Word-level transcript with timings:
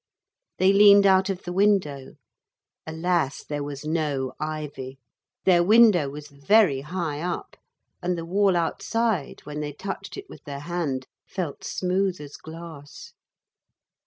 They 0.57 0.73
leaned 0.73 1.05
out 1.05 1.29
of 1.29 1.43
the 1.43 1.53
window. 1.53 2.15
Alas, 2.87 3.43
there 3.43 3.61
was 3.63 3.85
no 3.85 4.33
ivy. 4.39 4.97
Their 5.45 5.63
window 5.63 6.09
was 6.09 6.27
very 6.27 6.81
high 6.81 7.21
up, 7.21 7.55
and 8.01 8.17
the 8.17 8.25
wall 8.25 8.57
outside, 8.57 9.41
when 9.43 9.59
they 9.59 9.73
touched 9.73 10.17
it 10.17 10.27
with 10.27 10.43
their 10.43 10.61
hand, 10.61 11.05
felt 11.29 11.63
smooth 11.63 12.19
as 12.19 12.35
glass. 12.37 13.13